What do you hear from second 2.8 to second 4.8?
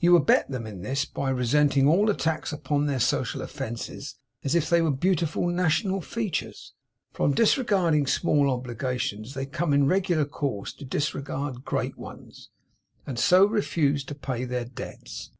their social offences as if